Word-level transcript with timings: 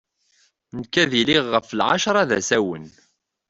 Nekk 0.77 0.93
ad 1.03 1.11
iliɣ 1.19 1.45
ɣef 1.53 1.67
lɛacra 1.79 2.23
d 2.29 2.31
asawen. 2.37 2.85